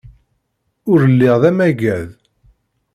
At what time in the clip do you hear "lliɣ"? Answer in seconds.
1.11-1.35